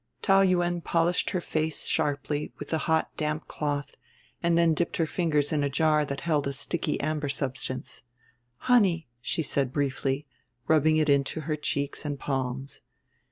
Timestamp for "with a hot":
2.57-3.15